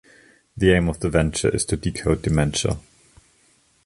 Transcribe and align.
The 0.57 0.71
aim 0.71 0.89
of 0.89 0.99
the 0.99 1.11
venture 1.11 1.49
is 1.55 1.63
to 1.65 1.77
decode 1.77 2.23
dementia. 2.23 2.79